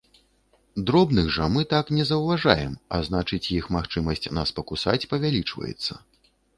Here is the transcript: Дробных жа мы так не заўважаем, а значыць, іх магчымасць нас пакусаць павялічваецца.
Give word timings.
Дробных 0.89 1.29
жа 1.35 1.49
мы 1.57 1.65
так 1.75 1.91
не 1.99 2.07
заўважаем, 2.13 2.73
а 2.97 3.01
значыць, 3.11 3.43
іх 3.61 3.71
магчымасць 3.79 4.27
нас 4.43 4.49
пакусаць 4.61 5.01
павялічваецца. 5.17 5.93